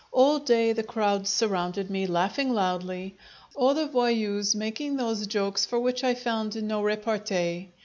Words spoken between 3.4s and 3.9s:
all the